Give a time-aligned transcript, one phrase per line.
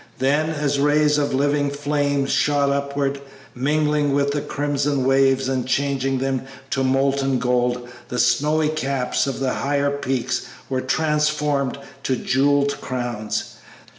[0.17, 3.21] Then, as rays of living flame shot upward,
[3.53, 9.39] mingling with the crimson waves and changing them to molten gold, the snowy caps of
[9.39, 13.57] the higher peaks were transformed to jewelled crowns.